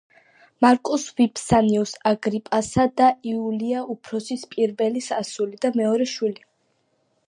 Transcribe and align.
მარკუს 0.65 1.03
ვიფსანიუს 1.19 1.93
აგრიპასა 2.13 2.87
და 3.03 3.11
იულია 3.35 3.87
უფროსის 3.97 4.49
პირველი 4.57 5.09
ასული 5.23 5.65
და 5.65 5.77
მეორე 5.83 6.15
შვილი. 6.17 6.49